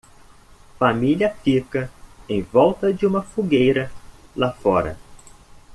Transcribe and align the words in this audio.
Família 0.79 1.29
fica 1.43 1.87
em 2.27 2.41
volta 2.41 2.91
de 2.91 3.05
uma 3.05 3.21
fogueira 3.21 3.91
lá 4.35 4.51
fora. 4.51 4.97